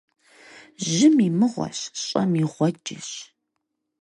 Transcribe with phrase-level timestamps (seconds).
[0.87, 3.09] Жьым и мыгъуэщ, щӀэм и гъуэджэщ.